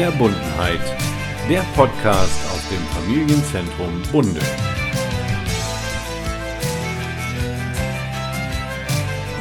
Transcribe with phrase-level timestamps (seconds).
[0.00, 0.78] Verbundenheit,
[1.48, 4.38] der Podcast aus dem Familienzentrum Bunde.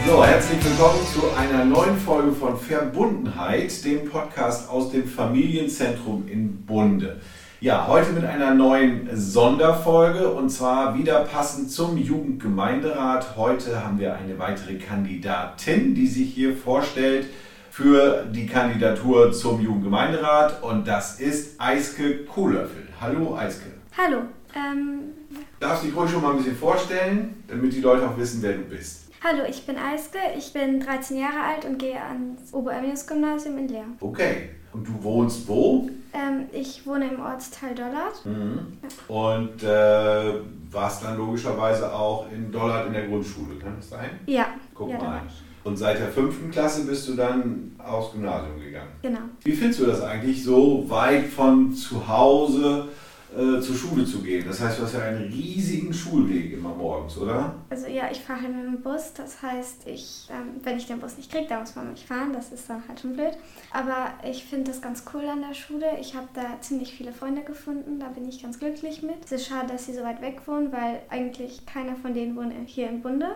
[0.08, 6.66] So, herzlich willkommen zu einer neuen Folge von Verbundenheit, dem Podcast aus dem Familienzentrum in
[6.66, 7.22] Bunde.
[7.62, 13.38] Ja, heute mit einer neuen Sonderfolge und zwar wieder passend zum Jugendgemeinderat.
[13.38, 17.28] Heute haben wir eine weitere Kandidatin, die sich hier vorstellt
[17.78, 22.88] für die Kandidatur zum Jugendgemeinderat und das ist Eiske Kuhlöffel.
[23.00, 23.68] Hallo Eiske.
[23.96, 24.22] Hallo.
[24.56, 25.12] Ähm,
[25.60, 28.64] Darfst dich ruhig schon mal ein bisschen vorstellen, damit die Leute auch wissen, wer du
[28.64, 29.12] bist.
[29.24, 33.86] hallo, ich bin Eiske, ich bin 13 Jahre alt und gehe ans Oberemilius-Gymnasium in Leer.
[34.00, 35.88] Okay, und du wohnst wo?
[36.14, 38.26] Ähm, ich wohne im Ortsteil Dollard.
[39.08, 40.34] Und äh,
[40.72, 44.20] warst dann logischerweise auch in Dollard in der Grundschule, kann das sein?
[44.26, 45.22] Ja, Guck ja, mal.
[45.68, 48.88] Und seit der fünften Klasse bist du dann aufs Gymnasium gegangen.
[49.02, 49.20] Genau.
[49.44, 52.88] Wie findest du das eigentlich, so weit von zu Hause
[53.36, 54.46] äh, zur Schule zu gehen?
[54.48, 57.56] Das heißt, du hast ja einen riesigen Schulweg immer morgens, oder?
[57.70, 61.00] Also ja, ich fahre halt mit dem Bus, das heißt, ich, ähm, wenn ich den
[61.00, 63.34] Bus nicht kriege, dann muss man mich fahren, das ist dann halt schon blöd.
[63.72, 65.86] Aber ich finde das ganz cool an der Schule.
[66.00, 69.26] Ich habe da ziemlich viele Freunde gefunden, da bin ich ganz glücklich mit.
[69.26, 72.54] Es ist schade, dass sie so weit weg wohnen, weil eigentlich keiner von denen wohnt
[72.66, 73.28] hier im Bunde.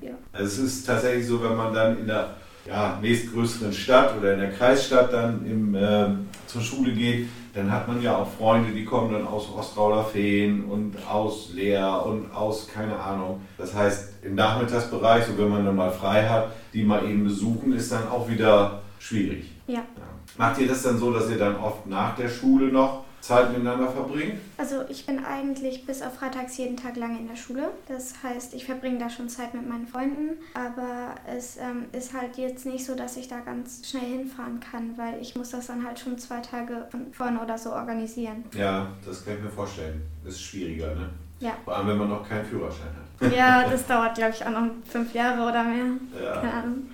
[0.00, 0.12] Ja.
[0.32, 4.40] Also es ist tatsächlich so, wenn man dann in der ja, nächstgrößeren Stadt oder in
[4.40, 7.28] der Kreisstadt dann im, ähm, zur Schule geht,
[7.58, 12.32] dann hat man ja auch Freunde, die kommen dann aus Ostrauder-Feen und aus Leer und
[12.32, 13.40] aus keine Ahnung.
[13.56, 17.72] Das heißt, im Nachmittagsbereich, so wenn man dann mal frei hat, die mal eben besuchen,
[17.72, 19.50] ist dann auch wieder schwierig.
[19.66, 19.74] Ja.
[19.74, 19.82] Ja.
[20.36, 23.88] Macht ihr das dann so, dass ihr dann oft nach der Schule noch Zeit miteinander
[23.88, 24.40] verbringt?
[24.56, 27.70] Also ich bin eigentlich bis auf Freitags jeden Tag lange in der Schule.
[27.88, 30.38] Das heißt, ich verbringe da schon Zeit mit meinen Freunden.
[30.54, 34.96] Aber es ähm, ist halt jetzt nicht so, dass ich da ganz schnell hinfahren kann,
[34.96, 38.44] weil ich muss das dann halt schon zwei Tage von vorne oder so organisieren.
[38.56, 40.02] Ja, das kann ich mir vorstellen.
[40.24, 41.10] Das ist schwieriger, ne?
[41.40, 41.52] Ja.
[41.64, 42.88] Vor allem, wenn man noch keinen Führerschein
[43.20, 43.32] hat.
[43.32, 45.86] Ja, das dauert glaube ich auch noch fünf Jahre oder mehr.
[46.22, 46.40] Ja.
[46.40, 46.90] Keine Ahnung.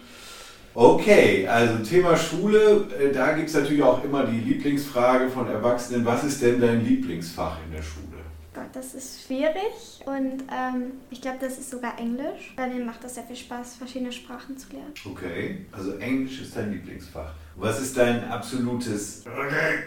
[0.75, 6.05] Okay, also Thema Schule, äh, da gibt es natürlich auch immer die Lieblingsfrage von Erwachsenen,
[6.05, 8.05] was ist denn dein Lieblingsfach in der Schule?
[8.53, 12.55] Gott, das ist schwierig und ähm, ich glaube, das ist sogar Englisch.
[12.57, 14.93] Weil mir macht das sehr viel Spaß, verschiedene Sprachen zu lernen.
[15.05, 17.33] Okay, also Englisch ist dein Lieblingsfach.
[17.57, 19.25] Was ist dein absolutes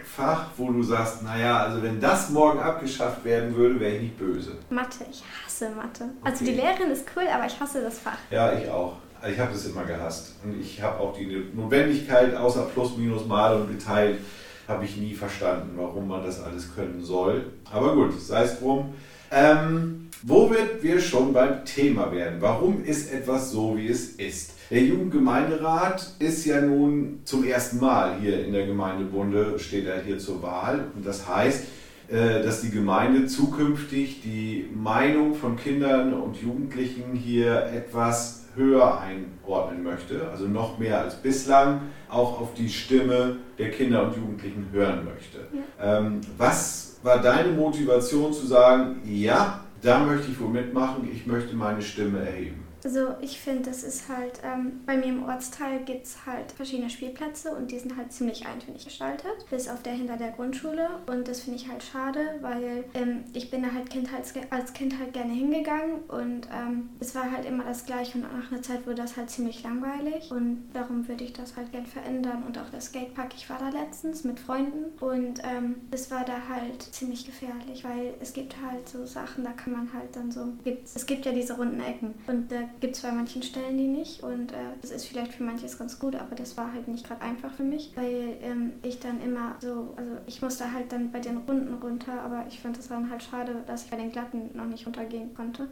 [0.06, 4.18] Fach, wo du sagst, naja, also wenn das morgen abgeschafft werden würde, wäre ich nicht
[4.18, 4.58] böse?
[4.70, 6.06] Mathe, ich hasse Mathe.
[6.24, 6.54] Also Okay.
[6.54, 8.18] die Lehrerin ist cool, aber ich hasse das Fach.
[8.32, 8.98] Ja, ich auch.
[9.22, 10.36] Also Ich habe es immer gehasst.
[10.44, 14.20] Und ich habe auch die Notwendigkeit, außer Plus, Minus, Mal und geteilt,
[14.68, 17.46] habe ich nie verstanden, warum man das alles können soll.
[17.72, 18.94] Aber gut, sei es drum.
[19.32, 22.38] Ähm, wo wird wir schon beim Thema werden?
[22.42, 24.54] Warum ist etwas so, wie es ist?
[24.70, 30.02] Der Jugendgemeinderat ist ja nun zum ersten Mal hier in der Gemeinde Bunde, steht er
[30.02, 30.86] hier zur Wahl.
[30.96, 31.64] Und das heißt,
[32.10, 40.30] dass die Gemeinde zukünftig die Meinung von Kindern und Jugendlichen hier etwas höher einordnen möchte,
[40.30, 45.40] also noch mehr als bislang auch auf die Stimme der Kinder und Jugendlichen hören möchte.
[45.82, 51.56] Ähm, was war deine Motivation zu sagen, ja, da möchte ich wohl mitmachen, ich möchte
[51.56, 52.67] meine Stimme erheben?
[52.88, 56.90] Also ich finde, das ist halt, ähm, bei mir im Ortsteil gibt es halt verschiedene
[56.90, 60.88] Spielplätze und die sind halt ziemlich eintönig gestaltet, bis auf der hinter der Grundschule.
[61.06, 64.72] Und das finde ich halt schade, weil ähm, ich bin da halt kind als, als
[64.72, 68.62] Kind halt gerne hingegangen und ähm, es war halt immer das gleiche und nach einer
[68.62, 72.44] Zeit wurde das halt ziemlich langweilig und darum würde ich das halt gern verändern.
[72.48, 76.36] Und auch das Skatepark, ich war da letztens mit Freunden und ähm, es war da
[76.48, 80.54] halt ziemlich gefährlich, weil es gibt halt so Sachen, da kann man halt dann so,
[80.64, 84.24] es gibt ja diese runden Ecken und da gibt es bei manchen Stellen die nicht
[84.24, 87.22] und äh, das ist vielleicht für manches ganz gut, aber das war halt nicht gerade
[87.22, 91.20] einfach für mich, weil ähm, ich dann immer so, also ich musste halt dann bei
[91.20, 94.50] den Runden runter, aber ich fand es dann halt schade, dass ich bei den Glatten
[94.54, 95.68] noch nicht runtergehen konnte,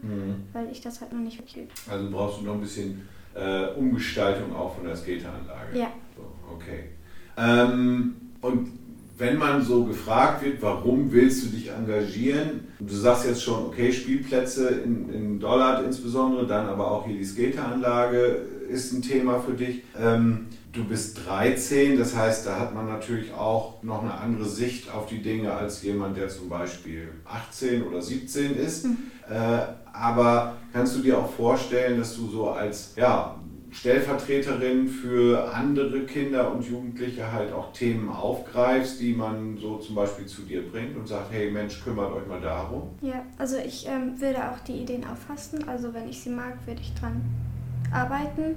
[0.54, 1.74] weil ich das halt noch nicht wirklich übe.
[1.90, 5.78] Also brauchst du noch ein bisschen äh, Umgestaltung auch von der Skateranlage.
[5.78, 5.92] Ja.
[6.16, 6.90] So, okay.
[7.38, 8.85] Ähm, und
[9.17, 12.67] wenn man so gefragt wird, warum willst du dich engagieren?
[12.79, 17.23] Du sagst jetzt schon, okay, Spielplätze in, in Dollard insbesondere, dann aber auch hier die
[17.23, 19.83] Skateranlage ist ein Thema für dich.
[19.97, 24.94] Ähm, du bist 13, das heißt, da hat man natürlich auch noch eine andere Sicht
[24.94, 28.85] auf die Dinge als jemand, der zum Beispiel 18 oder 17 ist.
[28.85, 29.59] Äh,
[29.94, 33.35] aber kannst du dir auch vorstellen, dass du so als ja,
[33.75, 40.25] Stellvertreterin für andere Kinder und Jugendliche halt auch Themen aufgreifst, die man so zum Beispiel
[40.25, 42.89] zu dir bringt und sagt, hey Mensch, kümmert euch mal darum.
[43.01, 45.68] Ja, also ich ähm, würde auch die Ideen auffassen.
[45.68, 47.22] Also wenn ich sie mag, würde ich dran
[47.92, 48.56] arbeiten,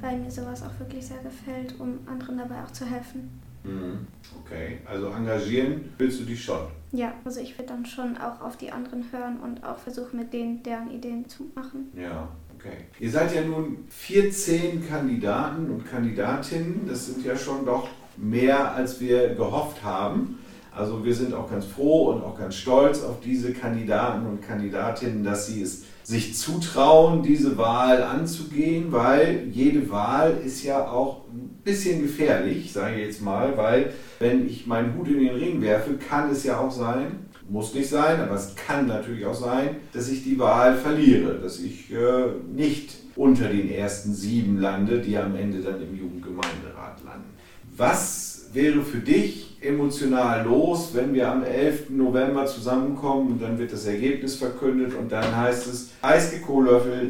[0.00, 3.40] weil mir sowas auch wirklich sehr gefällt, um anderen dabei auch zu helfen.
[3.64, 4.06] Mhm.
[4.40, 6.60] Okay, also engagieren willst du dich schon?
[6.92, 10.32] Ja, also ich will dann schon auch auf die anderen hören und auch versuchen, mit
[10.32, 11.90] denen deren Ideen zu machen.
[11.94, 12.28] Ja,
[12.60, 12.76] okay.
[12.98, 16.86] Ihr seid ja nun 14 Kandidaten und Kandidatinnen.
[16.88, 20.38] Das sind ja schon doch mehr, als wir gehofft haben.
[20.72, 25.24] Also wir sind auch ganz froh und auch ganz stolz auf diese Kandidaten und Kandidatinnen,
[25.24, 31.60] dass sie es sich zutrauen, diese Wahl anzugehen, weil jede Wahl ist ja auch ein
[31.64, 35.94] bisschen gefährlich, sage ich jetzt mal, weil wenn ich meinen Hut in den Ring werfe,
[35.94, 40.08] kann es ja auch sein, muss nicht sein, aber es kann natürlich auch sein, dass
[40.08, 45.34] ich die Wahl verliere, dass ich äh, nicht unter den ersten sieben lande, die am
[45.34, 47.28] Ende dann im Jugendgemeinderat landen.
[47.76, 51.90] Was wäre für dich emotional los, wenn wir am 11.
[51.90, 56.40] November zusammenkommen und dann wird das Ergebnis verkündet und dann heißt es, Eiske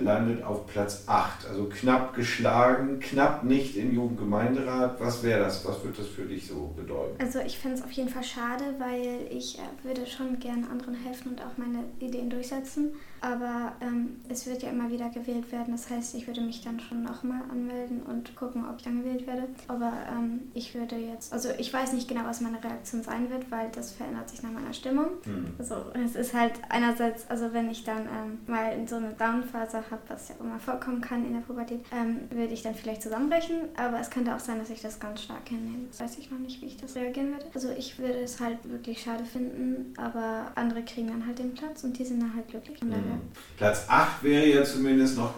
[0.03, 5.01] landet auf Platz 8, also knapp geschlagen, knapp nicht im Jugendgemeinderat.
[5.01, 5.65] Was wäre das?
[5.67, 7.21] Was würde das für dich so bedeuten?
[7.21, 10.95] Also ich finde es auf jeden Fall schade, weil ich äh, würde schon gerne anderen
[10.95, 12.93] helfen und auch meine Ideen durchsetzen.
[13.21, 15.73] Aber ähm, es wird ja immer wieder gewählt werden.
[15.73, 19.27] Das heißt, ich würde mich dann schon nochmal anmelden und gucken, ob ich dann gewählt
[19.27, 19.45] werde.
[19.69, 23.51] Aber ähm, ich würde jetzt, also ich weiß nicht genau, was meine Reaktion sein wird,
[23.51, 25.07] weil das verändert sich nach meiner Stimmung.
[25.25, 25.55] Mhm.
[25.59, 29.79] Also es ist halt einerseits, also wenn ich dann ähm, mal in so eine Downphase
[29.91, 33.57] habe, was ja immer vorkommen kann in der Pubertät, ähm, würde ich dann vielleicht zusammenbrechen.
[33.77, 35.87] Aber es könnte auch sein, dass ich das ganz stark hinnehme.
[35.91, 37.47] Das weiß ich noch nicht, wie ich das reagieren würde.
[37.55, 41.85] Also ich würde es halt wirklich schade finden, aber andere kriegen dann halt den Platz
[41.85, 42.83] und die sind dann halt glücklich.
[42.83, 43.21] Mhm.
[43.57, 45.35] Platz 8 wäre ja zumindest noch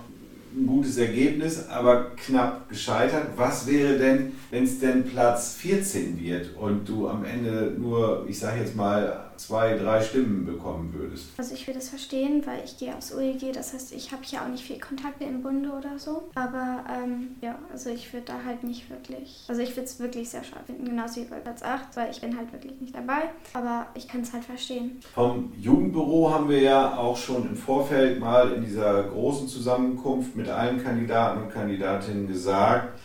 [0.55, 3.29] ein gutes Ergebnis, aber knapp gescheitert.
[3.37, 8.39] Was wäre denn, wenn es denn Platz 14 wird und du am Ende nur, ich
[8.39, 11.31] sage jetzt mal, zwei, drei Stimmen bekommen würdest?
[11.37, 14.43] Also ich würde es verstehen, weil ich gehe aufs OEG, das heißt, ich habe hier
[14.43, 16.31] auch nicht viel Kontakte im Bunde oder so.
[16.35, 20.29] Aber ähm, ja, also ich würde da halt nicht wirklich, also ich würde es wirklich
[20.31, 23.31] sehr schade finden, genauso wie bei Platz 8, weil ich bin halt wirklich nicht dabei.
[23.55, 25.01] Aber ich kann es halt verstehen.
[25.15, 30.42] Vom Jugendbüro haben wir ja auch schon im Vorfeld mal in dieser großen Zusammenkunft mit
[30.49, 32.99] allen Kandidaten und Kandidatinnen gesagt,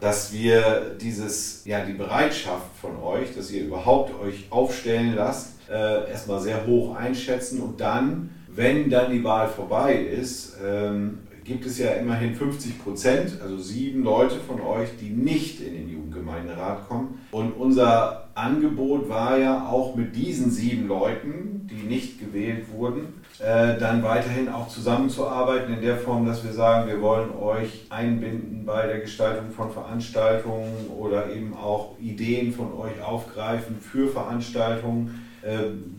[0.00, 6.10] dass wir dieses, ja, die Bereitschaft von euch, dass ihr überhaupt euch aufstellen lasst, äh,
[6.10, 11.78] erstmal sehr hoch einschätzen und dann, wenn dann die Wahl vorbei ist, ähm, gibt es
[11.78, 17.20] ja immerhin 50 Prozent, also sieben Leute von euch, die nicht in den Jugendgemeinderat kommen.
[17.30, 23.78] Und unser Angebot war ja auch mit diesen sieben Leuten, die nicht gewählt wurden, äh,
[23.78, 28.86] dann weiterhin auch zusammenzuarbeiten in der Form, dass wir sagen, wir wollen euch einbinden bei
[28.86, 35.25] der Gestaltung von Veranstaltungen oder eben auch Ideen von euch aufgreifen für Veranstaltungen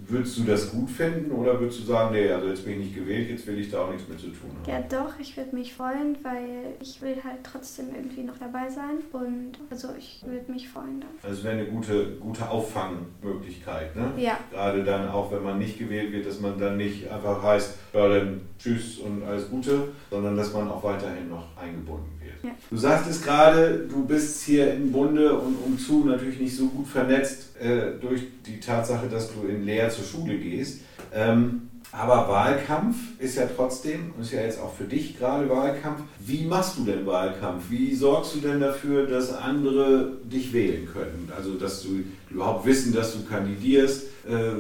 [0.08, 2.96] würdest du das gut finden oder würdest du sagen, nee, also jetzt bin ich nicht
[2.96, 4.70] gewählt, jetzt will ich da auch nichts mehr zu tun haben?
[4.70, 9.00] Ja, doch, ich würde mich freuen, weil ich will halt trotzdem irgendwie noch dabei sein
[9.14, 11.10] und also ich würde mich freuen dann.
[11.24, 14.12] Also es wäre eine gute, gute Auffangmöglichkeit, ne?
[14.18, 14.38] Ja.
[14.52, 18.08] Gerade dann auch, wenn man nicht gewählt wird, dass man dann nicht einfach heißt, ja
[18.08, 22.17] dann tschüss und alles Gute, sondern dass man auch weiterhin noch eingebunden wird.
[22.44, 22.50] Ja.
[22.70, 27.56] Du sagtest gerade, du bist hier im Bunde und umzu natürlich nicht so gut vernetzt
[27.60, 30.82] äh, durch die Tatsache, dass du in Leer zur Schule gehst.
[31.14, 36.02] Ähm, aber Wahlkampf ist ja trotzdem, ist ja jetzt auch für dich gerade Wahlkampf.
[36.20, 37.64] Wie machst du denn Wahlkampf?
[37.70, 41.32] Wie sorgst du denn dafür, dass andere dich wählen können?
[41.36, 44.04] Also, dass du überhaupt wissen, dass du kandidierst.
[44.28, 44.52] Äh,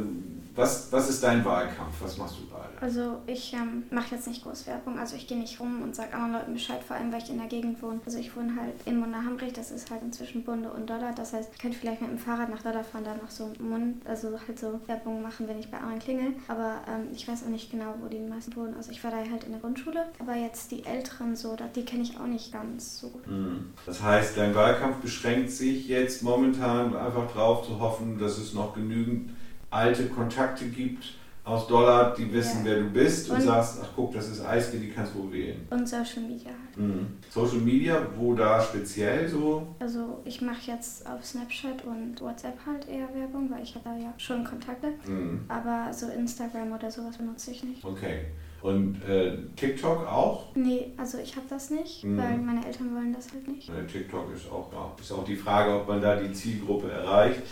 [0.57, 2.01] was, was ist dein Wahlkampf?
[2.01, 2.69] Was machst du gerade?
[2.81, 6.13] Also ich ähm, mache jetzt nicht groß Werbung, also ich gehe nicht rum und sage
[6.13, 7.99] anderen Leuten Bescheid, vor allem weil ich in der Gegend wohne.
[8.05, 11.13] Also ich wohne halt in Munderhamrich, das ist halt inzwischen Bunde und Dollar.
[11.15, 14.05] Das heißt, ich könnte vielleicht mit dem Fahrrad nach Dollar fahren, da noch so Mund,
[14.05, 16.33] also halt so Werbung machen, wenn ich bei anderen klingel.
[16.47, 18.75] Aber ähm, ich weiß auch nicht genau, wo die meisten wohnen.
[18.75, 22.03] Also ich war da halt in der Grundschule, aber jetzt die Älteren so, die kenne
[22.03, 23.27] ich auch nicht ganz so gut.
[23.27, 23.73] Mhm.
[23.85, 28.73] Das heißt, dein Wahlkampf beschränkt sich jetzt momentan einfach darauf zu hoffen, dass es noch
[28.73, 29.31] genügend
[29.69, 32.71] alte Kontakte gibt aus Dollar, die wissen, ja.
[32.71, 35.65] wer du bist und, und, sagst, ach guck, das ist Eiske, die kannst du wählen.
[35.69, 36.51] Und Social Media.
[36.75, 37.07] Mhm.
[37.29, 39.65] Social Media, wo da speziell so?
[39.79, 43.97] Also ich mache jetzt auf Snapchat und WhatsApp halt eher Werbung, weil ich habe da
[43.97, 44.87] ja schon Kontakte.
[45.07, 45.45] Mhm.
[45.47, 47.83] Aber so Instagram oder sowas benutze ich nicht.
[47.83, 48.25] Okay.
[48.61, 50.47] Und äh, TikTok auch?
[50.55, 52.17] Nee, also ich habe das nicht, mhm.
[52.17, 53.71] weil meine Eltern wollen das halt nicht.
[53.89, 57.43] TikTok ist auch, ja, ist auch die Frage, ob man da die Zielgruppe erreicht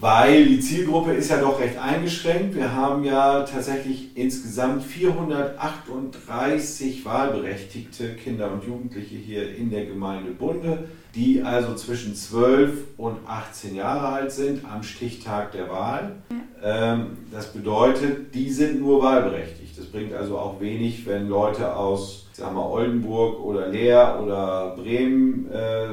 [0.00, 2.54] weil die Zielgruppe ist ja doch recht eingeschränkt.
[2.54, 10.84] Wir haben ja tatsächlich insgesamt 438 wahlberechtigte Kinder und Jugendliche hier in der Gemeinde Bunde,
[11.14, 16.16] die also zwischen 12 und 18 Jahre alt sind am Stichtag der Wahl.
[16.62, 19.78] Ähm, das bedeutet, die sind nur wahlberechtigt.
[19.78, 25.50] Das bringt also auch wenig, wenn Leute aus sagen wir, Oldenburg oder Leer oder Bremen
[25.50, 25.88] äh,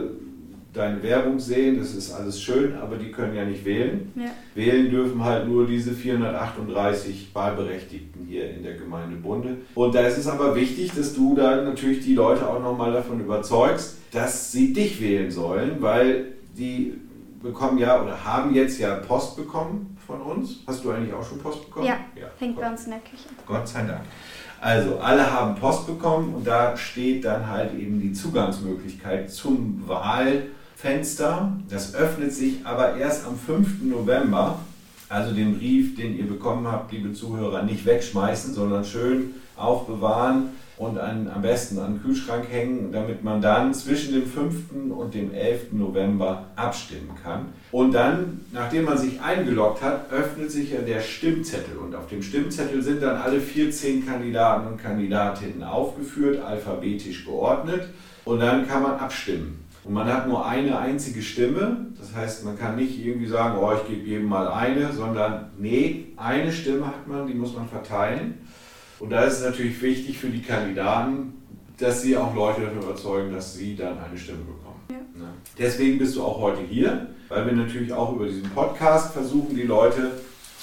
[0.76, 4.12] deine Werbung sehen, das ist alles schön, aber die können ja nicht wählen.
[4.16, 4.32] Ja.
[4.54, 9.58] Wählen dürfen halt nur diese 438 Wahlberechtigten hier in der Gemeinde Bunde.
[9.76, 13.20] Und da ist es aber wichtig, dass du dann natürlich die Leute auch nochmal davon
[13.20, 16.94] überzeugst, dass sie dich wählen sollen, weil die
[17.42, 20.60] bekommen ja oder haben jetzt ja Post bekommen von uns.
[20.68, 21.86] Hast du eigentlich auch schon Post bekommen?
[21.86, 21.98] Ja,
[22.40, 23.30] hängt bei uns in der Küche.
[23.46, 24.02] Gott sei Dank.
[24.62, 29.84] Also alle haben Post bekommen und da steht dann halt eben die Zugangsmöglichkeit zum
[30.76, 31.52] Wahlfenster.
[31.70, 33.84] Das öffnet sich aber erst am 5.
[33.84, 34.60] November.
[35.08, 40.98] Also den Brief, den ihr bekommen habt, liebe Zuhörer, nicht wegschmeißen, sondern schön aufbewahren und
[40.98, 44.56] an, am besten an den Kühlschrank hängen, damit man dann zwischen dem 5.
[44.90, 45.74] und dem 11.
[45.74, 47.46] November abstimmen kann.
[47.72, 51.78] Und dann, nachdem man sich eingeloggt hat, öffnet sich ja der Stimmzettel.
[51.78, 57.90] Und auf dem Stimmzettel sind dann alle 14 Kandidaten und Kandidatinnen aufgeführt, alphabetisch geordnet.
[58.26, 59.66] Und dann kann man abstimmen.
[59.86, 61.88] Und man hat nur eine einzige Stimme.
[62.00, 66.08] Das heißt, man kann nicht irgendwie sagen, oh, ich gebe jedem mal eine, sondern nee,
[66.18, 68.40] eine Stimme hat man, die muss man verteilen.
[69.00, 71.34] Und da ist es natürlich wichtig für die Kandidaten,
[71.78, 74.80] dass sie auch Leute dafür überzeugen, dass sie dann eine Stimme bekommen.
[74.90, 74.96] Ja.
[74.96, 75.30] Ne?
[75.60, 79.64] Deswegen bist du auch heute hier, weil wir natürlich auch über diesen Podcast versuchen, die
[79.64, 80.12] Leute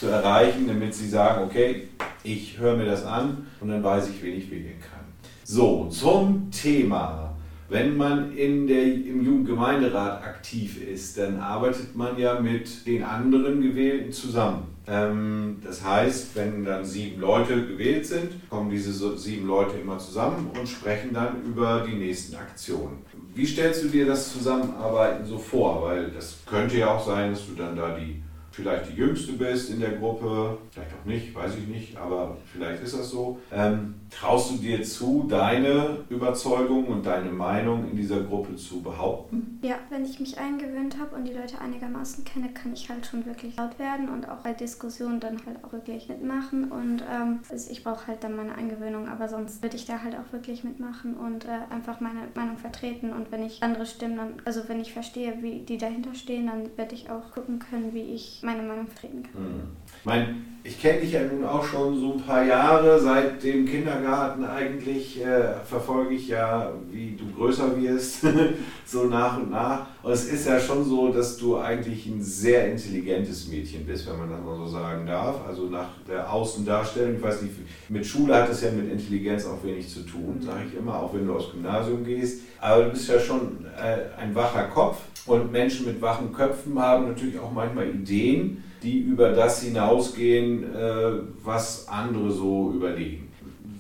[0.00, 1.88] zu erreichen, damit sie sagen, okay,
[2.24, 5.04] ich höre mir das an und dann weiß ich, wen ich wählen kann.
[5.44, 7.31] So, zum Thema.
[7.72, 13.62] Wenn man in der, im Jugendgemeinderat aktiv ist, dann arbeitet man ja mit den anderen
[13.62, 14.64] Gewählten zusammen.
[14.86, 20.50] Ähm, das heißt, wenn dann sieben Leute gewählt sind, kommen diese sieben Leute immer zusammen
[20.58, 22.98] und sprechen dann über die nächsten Aktionen.
[23.34, 25.82] Wie stellst du dir das Zusammenarbeiten so vor?
[25.82, 28.21] Weil das könnte ja auch sein, dass du dann da die
[28.52, 32.82] vielleicht die Jüngste bist in der Gruppe, vielleicht auch nicht, weiß ich nicht, aber vielleicht
[32.82, 33.40] ist das so.
[33.50, 39.58] Ähm, traust du dir zu, deine Überzeugung und deine Meinung in dieser Gruppe zu behaupten?
[39.62, 43.24] Ja, wenn ich mich eingewöhnt habe und die Leute einigermaßen kenne, kann ich halt schon
[43.24, 46.70] wirklich laut werden und auch bei Diskussionen dann halt auch wirklich mitmachen.
[46.70, 50.14] Und ähm, also ich brauche halt dann meine Eingewöhnung, aber sonst würde ich da halt
[50.14, 53.12] auch wirklich mitmachen und äh, einfach meine Meinung vertreten.
[53.12, 56.76] Und wenn ich andere Stimmen dann, also wenn ich verstehe, wie die dahinter stehen, dann
[56.76, 59.42] werde ich auch gucken können, wie ich meine Meinung vertreten kann.
[59.42, 59.62] Mhm.
[59.98, 60.34] Ich meine,
[60.64, 65.24] ich kenne dich ja nun auch schon so ein paar Jahre, seit dem Kindergarten eigentlich
[65.24, 68.26] äh, verfolge ich ja, wie du größer wirst,
[68.84, 69.86] so nach und nach.
[70.02, 74.18] Und es ist ja schon so, dass du eigentlich ein sehr intelligentes Mädchen bist, wenn
[74.18, 75.46] man das mal so sagen darf.
[75.46, 77.54] Also nach der Außendarstellung, ich weiß nicht,
[77.88, 81.14] mit Schule hat es ja mit Intelligenz auch wenig zu tun, sage ich immer, auch
[81.14, 82.42] wenn du aufs Gymnasium gehst.
[82.60, 87.06] Aber du bist ja schon äh, ein wacher Kopf und Menschen mit wachen Köpfen haben
[87.06, 93.28] natürlich auch manchmal Ideen die über das hinausgehen, äh, was andere so überlegen.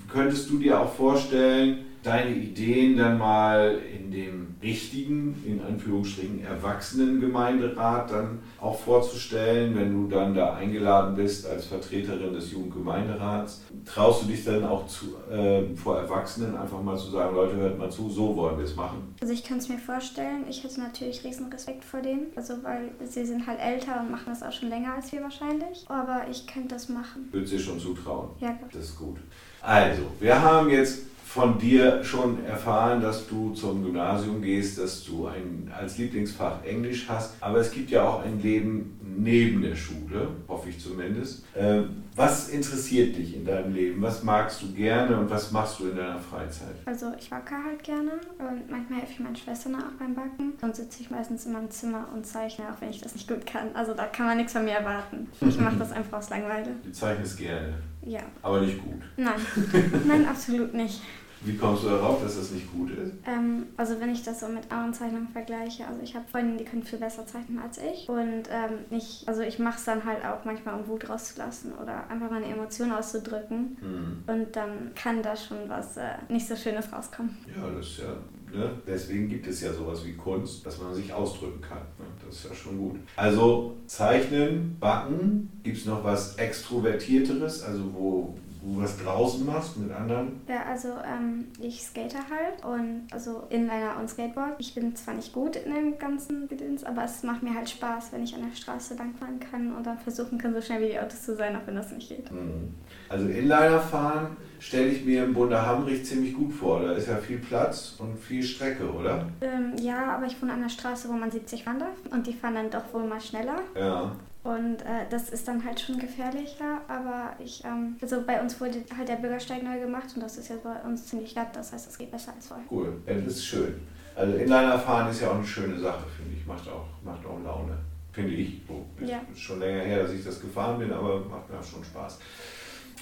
[0.08, 7.20] Könntest du dir auch vorstellen, deine Ideen dann mal in dem richtigen, in Anführungsstrichen erwachsenen
[7.20, 13.62] Gemeinderat dann auch vorzustellen, wenn du dann da eingeladen bist als Vertreterin des Jugendgemeinderats.
[13.84, 17.78] Traust du dich dann auch zu, äh, vor Erwachsenen einfach mal zu sagen, Leute, hört
[17.78, 19.14] mal zu, so wollen wir es machen?
[19.20, 22.90] Also ich kann es mir vorstellen, ich hätte natürlich riesen Respekt vor denen, also weil
[23.04, 26.46] sie sind halt älter und machen das auch schon länger als wir wahrscheinlich, aber ich
[26.46, 27.28] könnte das machen.
[27.32, 28.30] Würdest du dir schon zutrauen?
[28.40, 28.56] Ja.
[28.72, 29.18] Das ist gut.
[29.60, 35.26] Also, wir haben jetzt von dir schon erfahren, dass du zum Gymnasium gehst, dass du
[35.28, 37.36] ein, als Lieblingsfach Englisch hast.
[37.40, 41.44] Aber es gibt ja auch ein Leben neben der Schule, hoffe ich zumindest.
[41.54, 41.84] Äh,
[42.14, 44.02] was interessiert dich in deinem Leben?
[44.02, 46.76] Was magst du gerne und was machst du in deiner Freizeit?
[46.84, 50.52] Also ich backe halt gerne und manchmal helfe ich meinen Schwestern auch beim Backen.
[50.60, 53.46] Dann sitze ich meistens in meinem Zimmer und zeichne, auch wenn ich das nicht gut
[53.46, 53.74] kann.
[53.74, 55.28] Also da kann man nichts von mir erwarten.
[55.40, 56.76] Ich mache das einfach aus Langeweile.
[56.84, 57.72] Du zeichnest gerne?
[58.04, 58.20] Ja.
[58.42, 59.00] Aber nicht gut?
[59.16, 59.40] Nein,
[60.06, 61.00] nein, absolut nicht.
[61.44, 63.12] Wie kommst du darauf, dass das nicht gut ist?
[63.26, 66.64] Ähm, also wenn ich das so mit anderen Zeichnungen vergleiche, also ich habe Freunde, die
[66.64, 70.24] können viel besser zeichnen als ich und ähm, ich, also ich mache es dann halt
[70.24, 74.22] auch manchmal, um Wut rauszulassen oder einfach meine Emotionen auszudrücken mhm.
[74.26, 77.36] und dann kann da schon was äh, nicht so Schönes rauskommen.
[77.56, 78.16] Ja, das ist ja
[78.54, 78.70] Ne?
[78.86, 81.78] Deswegen gibt es ja sowas wie Kunst, dass man sich ausdrücken kann.
[81.98, 82.04] Ne?
[82.24, 82.96] Das ist ja schon gut.
[83.16, 89.90] Also Zeichnen, Backen, gibt es noch was Extrovertierteres, also wo, du was draußen machst mit
[89.92, 90.40] anderen?
[90.48, 94.54] Ja, also ähm, ich skate halt und also Inliner und Skateboard.
[94.58, 98.12] Ich bin zwar nicht gut in dem ganzen Gedöns, aber es macht mir halt Spaß,
[98.12, 100.98] wenn ich an der Straße langfahren kann und dann versuchen kann, so schnell wie die
[100.98, 102.30] Autos zu sein, auch wenn das nicht geht.
[102.30, 102.74] Mhm.
[103.08, 106.82] Also Inliner fahren stelle ich mir im Bunderhamrich ziemlich gut vor.
[106.82, 109.26] Da ist ja viel Platz und viel Strecke, oder?
[109.40, 112.32] Ähm, ja, aber ich wohne an einer Straße, wo man 70 fahren darf und die
[112.32, 113.58] fahren dann doch wohl mal schneller.
[113.76, 114.12] Ja.
[114.44, 118.78] Und äh, das ist dann halt schon gefährlicher, aber ich, ähm, also bei uns wurde
[118.96, 121.88] halt der Bürgersteig neu gemacht und das ist ja bei uns ziemlich glatt, das heißt,
[121.88, 122.64] es geht besser als vorher.
[122.68, 123.74] Cool, ja, das ist schön.
[124.16, 126.44] Also Inliner fahren ist ja auch eine schöne Sache, finde ich.
[126.44, 127.78] Macht auch, macht auch Laune.
[128.12, 128.60] Finde ich.
[128.68, 129.20] So, Ja.
[129.32, 132.18] ist schon länger her, dass ich das gefahren bin, aber macht mir auch schon Spaß.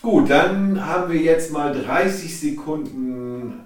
[0.03, 3.10] Gut, dann haben wir jetzt mal 30 Sekunden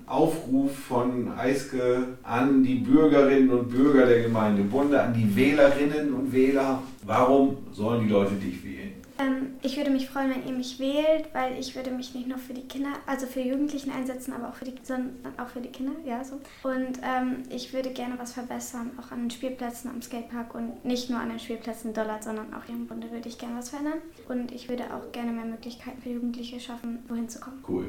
[0.06, 6.32] Aufruf von Eiske an die Bürgerinnen und Bürger der Gemeinde Bunde, an die Wählerinnen und
[6.32, 6.82] Wähler.
[7.04, 9.04] Warum sollen die Leute dich wählen?
[9.18, 12.38] Ähm, ich würde mich freuen, wenn ihr mich wählt, weil ich würde mich nicht nur
[12.38, 15.68] für die Kinder, also für Jugendlichen einsetzen, aber auch für die, sondern auch für die
[15.68, 16.40] Kinder, ja so.
[16.68, 21.10] Und ähm, ich würde gerne was verbessern, auch an den Spielplätzen am Skatepark und nicht
[21.10, 23.68] nur an den Spielplätzen in Dollard, sondern auch hier im Bunde würde ich gerne was
[23.68, 23.98] verändern.
[24.28, 27.62] Und ich würde auch gerne mehr Möglichkeiten für Jugendliche schaffen, wohin zu kommen.
[27.68, 27.86] Cool.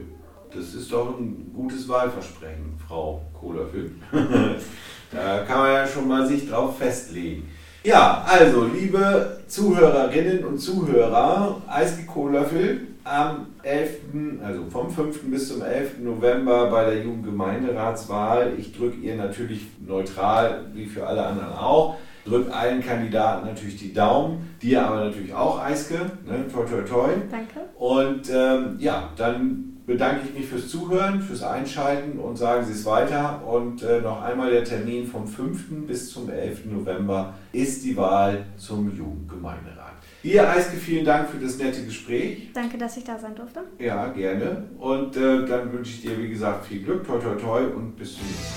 [0.54, 3.92] Das ist doch ein gutes Wahlversprechen, Frau Kohlöffel.
[5.12, 7.50] da kann man ja schon mal sich drauf festlegen.
[7.84, 14.00] Ja, also liebe Zuhörerinnen und Zuhörer, Eiske Kohlöffel am 11.,
[14.44, 15.22] also vom 5.
[15.30, 16.00] bis zum 11.
[16.00, 18.54] November bei der Jugendgemeinderatswahl.
[18.58, 21.98] Ich drücke ihr natürlich neutral, wie für alle anderen auch.
[22.25, 25.94] Drückt allen Kandidaten natürlich die Daumen, dir aber natürlich auch, Eiske.
[26.25, 26.46] Ne?
[26.52, 27.10] Toi, toi, toi.
[27.30, 27.60] Danke.
[27.78, 32.86] Und ähm, ja, dann bedanke ich mich fürs Zuhören, fürs Einschalten und sagen Sie es
[32.86, 33.46] weiter.
[33.46, 35.86] Und äh, noch einmal der Termin vom 5.
[35.88, 36.65] bis zum 11.
[36.65, 39.86] November ist die Wahl zum Jugendgemeinderat.
[40.24, 42.50] Dir, Eiske, vielen Dank für das nette Gespräch.
[42.54, 43.62] Danke, dass ich da sein durfte.
[43.77, 44.63] Ja, gerne.
[44.80, 48.15] Und äh, dann wünsche ich dir, wie gesagt, viel Glück, toi, toi, toi und bis
[48.15, 48.56] zum nächsten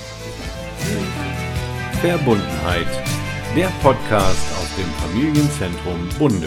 [2.00, 2.16] Mal.
[2.16, 2.86] Verbundenheit.
[3.54, 6.46] Der Podcast aus dem Familienzentrum Bunde.